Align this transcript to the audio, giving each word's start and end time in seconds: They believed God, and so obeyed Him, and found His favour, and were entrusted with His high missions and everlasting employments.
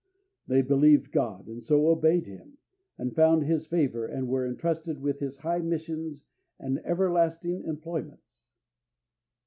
They 0.47 0.63
believed 0.63 1.11
God, 1.11 1.45
and 1.45 1.63
so 1.63 1.87
obeyed 1.89 2.25
Him, 2.25 2.57
and 2.97 3.13
found 3.13 3.43
His 3.43 3.67
favour, 3.67 4.03
and 4.07 4.27
were 4.27 4.47
entrusted 4.47 4.99
with 4.99 5.19
His 5.19 5.37
high 5.37 5.59
missions 5.59 6.25
and 6.57 6.81
everlasting 6.83 7.61
employments. 7.65 8.49